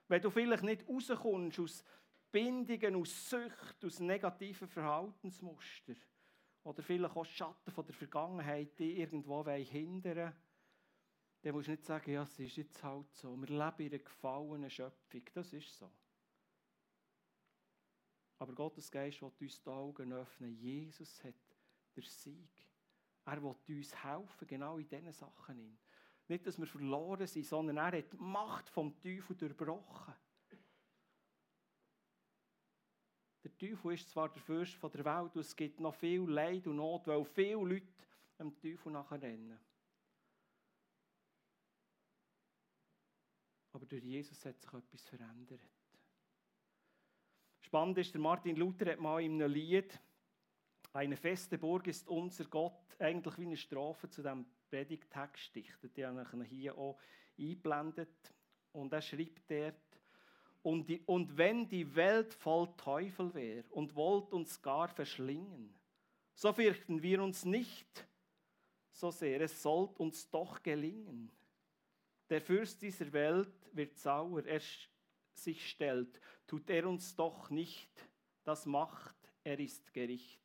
[0.08, 1.84] wenn du vielleicht nicht rauskommst aus
[2.32, 5.98] Bindungen, aus Sucht, aus negativen Verhaltensmustern
[6.64, 10.36] oder vielleicht auch Schatten von der Vergangenheit, die irgendwo hindern
[11.42, 13.36] dann musst du nicht sagen, ja, es ist jetzt halt so.
[13.38, 15.24] Wir leben in einer gefallenen Schöpfung.
[15.34, 15.90] Das ist so.
[18.40, 20.54] Aber Gottes Geist will uns die Augen öffnen.
[20.56, 21.36] Jesus hat
[21.96, 22.68] den Sieg.
[23.26, 25.78] Er will uns helfen, genau in diesen Sachen.
[26.28, 30.14] Nicht, dass wir verloren sind, sondern er hat die Macht vom Teufel durchbrochen.
[33.44, 36.76] Der Teufel ist zwar der Fürst der Welt und es gibt noch viel Leid und
[36.76, 37.88] Not, weil viele Leute
[38.38, 39.22] dem Teufel nachher
[43.72, 45.60] Aber durch Jesus hat sich etwas verändert.
[47.62, 50.00] Spannend ist, der Martin Luther hat mal in einem Lied,
[50.94, 55.96] eine feste Burg ist unser Gott, eigentlich wie eine Strophe zu diesem Predigtext dichtet.
[55.96, 56.98] Die habe ich hier auch
[57.38, 58.34] eingeblendet.
[58.72, 59.76] Und er schreibt dort,
[60.62, 65.74] und, die, und wenn die Welt voll Teufel wäre und wollt uns gar verschlingen,
[66.36, 68.08] so fürchten wir uns nicht
[68.92, 71.32] so sehr, es sollt uns doch gelingen.
[72.30, 74.62] Der Fürst dieser Welt wird sauer, er
[75.34, 77.90] sich stellt, tut er uns doch nicht
[78.44, 80.42] das Macht, er ist Gericht.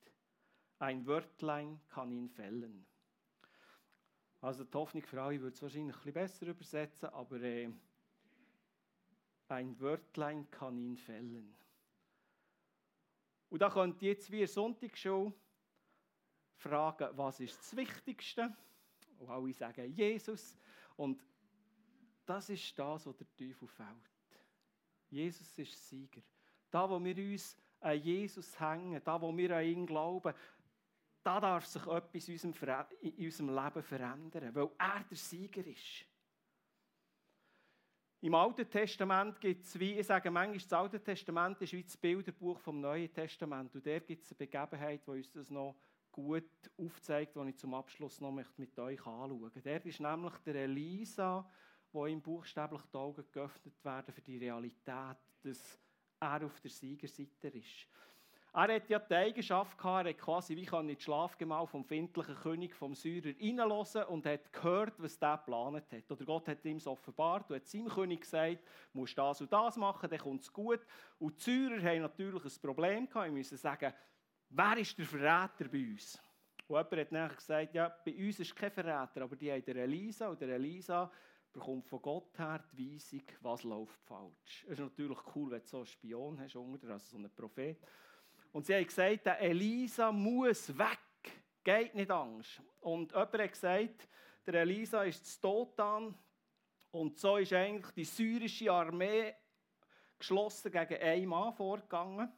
[0.78, 2.86] Ein Wörtlein kann ihn fällen.
[4.40, 7.70] Also die Hoffnung für alle würde es wahrscheinlich ein bisschen besser übersetzen, aber äh,
[9.48, 11.54] ein Wörtlein kann ihn fällen.
[13.48, 15.32] Und da könnt ihr jetzt wie in Sonntagsschule
[16.56, 18.54] fragen, was ist das Wichtigste?
[19.18, 20.56] Und alle sagen Jesus.
[20.96, 21.22] Und
[22.26, 23.88] das ist das, was der Teufel fällt.
[25.10, 26.22] Jesus ist Sieger.
[26.70, 30.34] Da, wo wir uns an Jesus hängen, da, wo wir an ihn glauben,
[31.22, 36.04] da darf sich etwas in unserem Leben verändern, weil er der Sieger ist.
[38.20, 41.96] Im Alten Testament gibt es, wie ich sage manchmal, das Alte Testament ist wie das
[41.96, 43.74] Bilderbuch vom Neuen Testament.
[43.74, 45.76] Und der gibt es eine Begebenheit, die uns das noch
[46.10, 49.60] gut aufzeigt, die ich zum Abschluss noch mit euch anschauen möchte.
[49.60, 51.46] Der ist nämlich der Elisa,
[51.94, 55.78] wo ihm buchstäblich die Augen geöffnet werden für die Realität, dass
[56.20, 57.87] er auf der Siegerseite ist.
[58.52, 61.85] Er hat ja die Eigenschaft gehabt, er hat quasi wie kann in das Schlafgemach vom
[61.85, 66.11] findlichen König vom Syrer reinlassen und hat gehört, was der geplant hat.
[66.11, 69.52] Oder Gott hat ihm es offenbart und hat seinem König gesagt, du musst das und
[69.52, 70.80] das machen, dann kommt es gut.
[71.18, 73.92] Und die Syrer haben natürlich ein Problem gehabt, sie müssen sagen,
[74.50, 76.20] wer ist der Verräter bei uns?
[76.66, 79.76] Und jemand hat nachher gesagt, ja, bei uns ist kein Verräter, aber die haben der
[79.76, 81.11] Elisa und der Elisa
[81.54, 84.64] bekommt von Gott her die Weisung, was läuft falsch.
[84.64, 87.78] Es ist natürlich cool, wenn du so einen Spion hast, also so einen Prophet.
[88.52, 90.98] Und sie haben gesagt, der Elisa muss weg.
[91.62, 92.60] Geht nicht Angst.
[92.80, 94.08] Und jemand hat gesagt,
[94.44, 96.14] der Elisa ist zu Totan.
[96.90, 99.34] Und so ist eigentlich die syrische Armee
[100.18, 102.30] geschlossen gegen einen Mann vorgegangen.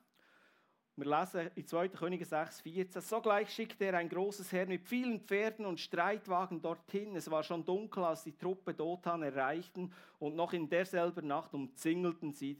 [0.99, 1.91] Wir lesen in 2.
[1.91, 3.03] Könige 6, 14.
[3.03, 7.15] Sogleich schickte er ein großes Heer mit vielen Pferden und Streitwagen dorthin.
[7.15, 12.33] Es war schon dunkel, als die Truppe Dothan erreichten und noch in derselben Nacht umzingelten
[12.33, 12.59] sie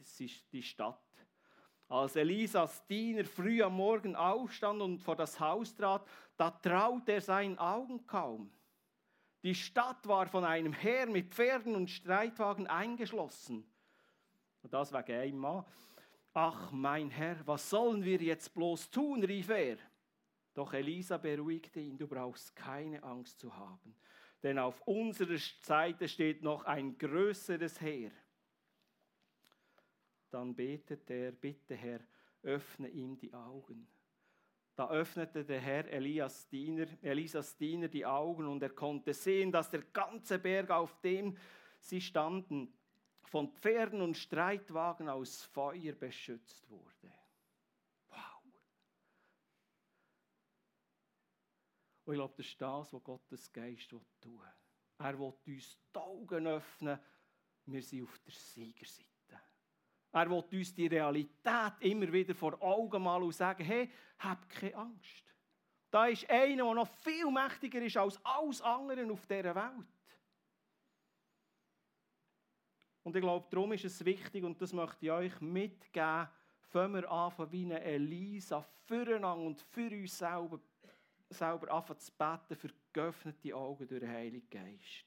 [0.53, 1.01] die Stadt.
[1.89, 7.23] Als Elisas Diener früh am Morgen aufstand und vor das Haus trat, da traute er
[7.23, 8.51] seinen Augen kaum.
[9.45, 13.65] Die Stadt war von einem Heer mit Pferden und Streitwagen eingeschlossen.
[14.63, 15.65] Und das wegen einem Mann.
[16.39, 19.25] Ach, mein Herr, was sollen wir jetzt bloß tun?
[19.25, 19.79] rief er.
[20.53, 23.95] Doch Elisa beruhigte ihn, du brauchst keine Angst zu haben,
[24.43, 28.11] denn auf unserer Seite steht noch ein größeres Heer
[30.37, 32.01] dann betet er, bitte Herr,
[32.43, 33.89] öffne ihm die Augen.
[34.75, 39.71] Da öffnete der Herr Elias Diener, Elisas Diener die Augen und er konnte sehen, dass
[39.71, 41.39] der ganze Berg, auf dem
[41.81, 42.71] sie standen,
[43.27, 47.13] von Pferden und Streitwagen aus Feuer beschützt wurde.
[48.09, 48.43] Wow.
[52.05, 54.43] Und ich glaube, das ist das, was Gottes Geist tun.
[54.99, 56.99] Er will uns die Augen öffnen.
[57.67, 59.07] Wir sind auf der Siegerseite.
[60.13, 64.77] Er will uns die Realität immer wieder vor Augen malen und sagen, hey, hab keine
[64.77, 65.25] Angst.
[65.91, 69.87] Da ist einer, der noch viel mächtiger ist als alles andere auf dieser Welt.
[73.07, 76.27] Und ich glaube, darum ist es wichtig, und das möchte ich euch mitgeben,
[76.63, 80.59] fangen wir an, wie eine Elisa, füreinander und für uns selber,
[81.31, 85.05] selber anfangen zu beten für geöffnete Augen durch den Heiligen Geist.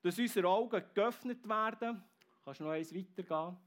[0.00, 2.02] Dass unsere Augen geöffnet werden,
[2.42, 3.58] Kannst du noch eins weitergehen?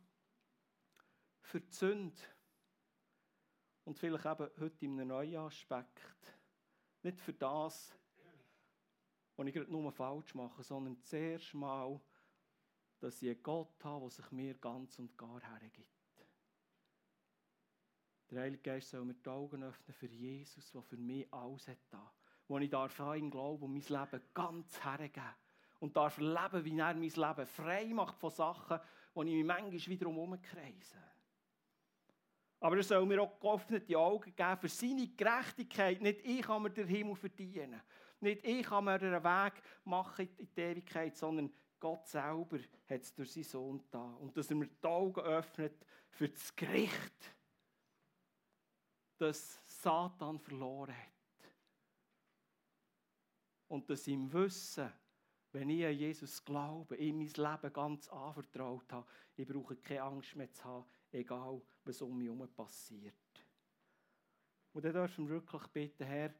[1.42, 2.20] Für die Sünde.
[3.84, 6.34] Und vielleicht eben heute in einem neuen Aspekt.
[7.04, 7.96] Nicht für das,
[9.36, 12.02] was ich gerade nur falsch mache, sondern zuerst mal,
[13.02, 15.88] dass ich einen Gott habe, der sich mir ganz und gar hergibt.
[18.30, 21.80] Der Heilige Geist soll mir die Augen öffnen für Jesus, der für mich alles hat
[21.90, 22.14] da.
[22.48, 25.36] Wo ich darf an ihn glauben und mein Leben ganz hergeben
[25.80, 28.80] und darf leben, wie er mein Leben frei macht von Sachen,
[29.16, 30.98] die ich mich manchmal wiederum umkreise.
[32.62, 36.00] Aber er soll mir auch geöffnete Augen geben für seine Gerechtigkeit.
[36.02, 37.82] Nicht ich kann mir den Himmel verdienen.
[38.20, 43.14] Nicht ich kann mir einen Weg machen in die Ewigkeit, sondern Gott selber hat es
[43.14, 44.14] durch seinen Sohn da.
[44.14, 47.36] Und dass er mir die Augen öffnet für das Gericht,
[49.18, 51.12] das Satan verloren hat.
[53.68, 54.92] Und dass im Wissen,
[55.54, 60.36] wenn ich an Jesus glaube, ihm mein Leben ganz anvertraut habe, ich brauche keine Angst
[60.36, 63.16] mehr zu haben, egal was um mich herum passiert.
[64.74, 66.34] Und dann dürfen wir wirklich bitten, Herr,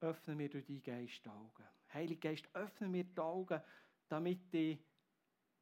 [0.00, 1.64] öffne mir durch deinen Geist die Augen.
[1.92, 3.60] Heiliger Geist, öffne mir die Augen,
[4.10, 4.78] damit ich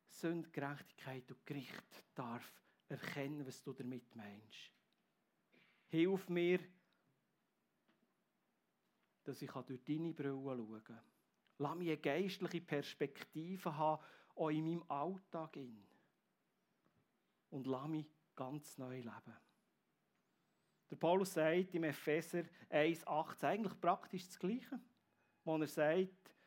[0.09, 2.53] Sünde, Gerechtigkeit und Gericht darf
[2.89, 4.73] erkennen, was du damit meinst.
[5.89, 6.61] Hilf mir,
[9.25, 11.01] dass ich durch deine Brille schauen kann
[11.59, 14.03] Lass mich eine geistliche Perspektive haben,
[14.37, 15.59] auch in meinem Alltag.
[17.51, 19.37] Und lass mich ganz neu leben.
[20.91, 24.81] Der Paulus sagt im Epheser 1,18 eigentlich praktisch das Gleiche,
[25.45, 26.38] wo er sagt,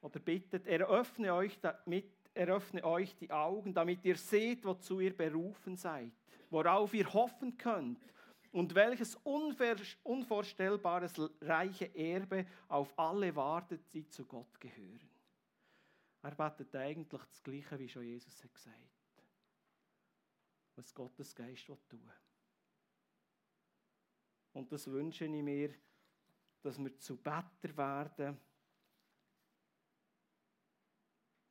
[0.00, 5.76] oder bittet, eröffne euch, damit, eröffne euch die Augen, damit ihr seht, wozu ihr berufen
[5.76, 6.12] seid,
[6.50, 8.00] worauf ihr hoffen könnt
[8.52, 9.16] und welches
[10.02, 15.10] unvorstellbares reiche Erbe auf alle wartet, die zu Gott gehören.
[16.22, 18.98] Er betet eigentlich das Gleiche, wie schon Jesus hat gesagt
[20.78, 22.12] was Gottes Geist tun
[24.52, 25.74] Und das wünsche ich mir,
[26.62, 28.38] dass wir zu Better werden,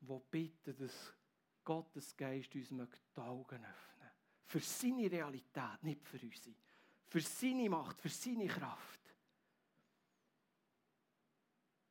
[0.02, 1.14] wo bitten, dass
[1.64, 4.10] Gottes Geist uns die Augen öffnen
[4.46, 6.56] Für seine Realität, nicht für unsere.
[7.08, 9.02] Für seine Macht, für seine Kraft.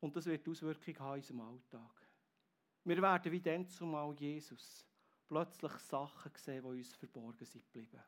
[0.01, 2.09] Und das wird Auswirkungen haben in unserem Alltag.
[2.85, 4.87] Wir werden wie dann zumal Jesus
[5.27, 8.03] plötzlich Sachen sehen, die uns verborgen sind geblieben.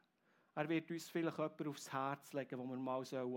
[0.55, 3.33] Er wird uns vielleicht jemanden aufs Herz legen, wo wir mal sollen,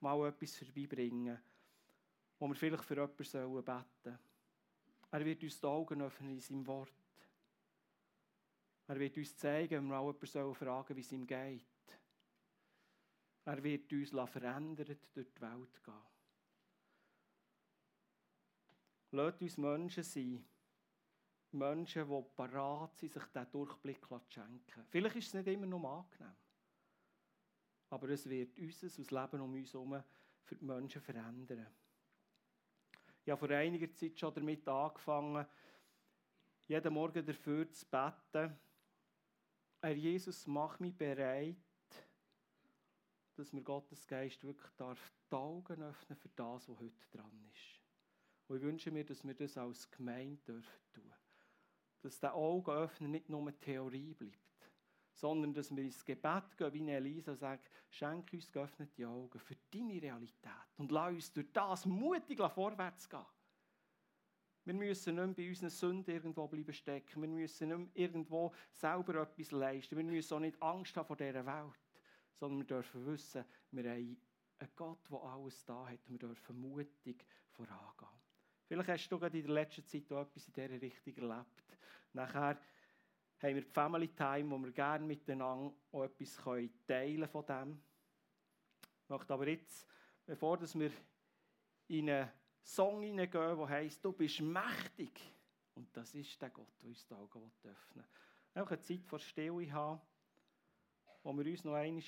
[0.00, 1.38] mal etwas vorbeibringen,
[2.38, 4.18] wo wir vielleicht für jemanden sollen beten
[5.10, 6.92] Er wird uns die Augen öffnen in seinem Wort.
[8.86, 11.66] Er wird uns zeigen, wenn wir mal jemanden fragen wie es ihm geht.
[13.44, 15.94] Er wird uns verändert durch die Welt gehen.
[19.12, 20.44] Lasst uns Menschen sein,
[21.52, 24.84] Menschen, die parat sind, sich diesen Durchblick zu schenken.
[24.90, 26.36] Vielleicht ist es nicht immer noch angenehm.
[27.90, 30.02] Aber es wird unser das Leben um uns herum
[30.42, 31.66] für die Menschen verändern.
[33.28, 35.44] Ich habe vor einiger Zeit schon damit angefangen,
[36.66, 38.58] jeden Morgen dafür zu beten,
[39.82, 41.54] Herr Jesus, mach mich bereit,
[43.34, 47.82] dass mir Gottes Geist wirklich darf die Augen öffnen für das, was heute dran ist.
[48.46, 51.12] Und ich wünsche mir, dass wir das als Gemeinde dürfen tun.
[52.00, 54.47] Dass der Augenöffner nicht nur Theorie bleibt,
[55.18, 60.00] sondern dass wir ins Gebet gehen, wie Elisa sagt, schenk uns geöffnete Augen für deine
[60.00, 63.26] Realität und lass uns durch das mutig vorwärts gehen.
[64.64, 67.22] Wir müssen nicht bei unseren Sünden irgendwo bleiben stecken.
[67.22, 69.96] Wir müssen nicht irgendwo selber etwas leisten.
[69.96, 71.80] Wir müssen auch nicht Angst haben vor dieser Welt,
[72.34, 74.20] sondern wir dürfen wissen, wir haben
[74.58, 78.20] einen Gott, der alles da hat und wir dürfen mutig vorangehen.
[78.66, 81.64] Vielleicht hast du gerade in der letzten Zeit auch etwas in dieser Richtung erlebt.
[82.12, 82.60] Nachher
[83.40, 86.40] haben wir die Family Time, wo wir gerne miteinander auch etwas
[86.86, 87.80] teilen von dem.
[89.02, 89.86] Ich möchte aber jetzt,
[90.26, 90.90] bevor wir
[91.88, 92.28] in einen
[92.62, 95.20] Song hineingehen, der heisst, du bist mächtig.
[95.74, 98.04] Und das ist der Gott, der uns die Augen öffnen
[98.54, 98.62] will.
[98.62, 100.00] Auch eine Zeit vor Stille haben,
[101.22, 102.02] wo wir uns noch einmal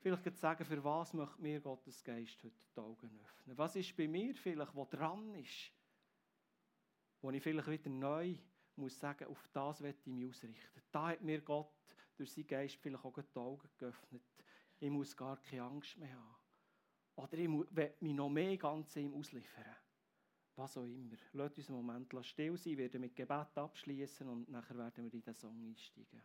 [0.00, 3.58] vielleicht sagen, für was möchte mir Gottes Geist heute die Augen öffnen?
[3.58, 5.72] Was ist bei mir vielleicht, was dran ist,
[7.20, 8.36] wo ich vielleicht wieder neu
[8.76, 10.82] muss sagen, auf das werde ich mich ausrichten.
[10.90, 11.72] Da hat mir Gott
[12.16, 14.22] durch seinen Geist vielleicht auch die Augen geöffnet.
[14.78, 16.36] Ich muss gar keine Angst mehr haben.
[17.16, 19.76] Oder ich will mich noch mehr ganz ihm ausliefern.
[20.56, 21.16] Was auch immer.
[21.32, 25.14] Lasst uns einen Moment still sein, wir werden mit Gebet abschließen und nachher werden wir
[25.14, 26.22] in den Song einsteigen.